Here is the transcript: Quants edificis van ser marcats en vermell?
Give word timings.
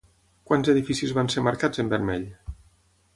Quants 0.51 0.69
edificis 0.73 1.13
van 1.19 1.29
ser 1.33 1.43
marcats 1.49 1.83
en 1.85 1.91
vermell? 1.93 2.25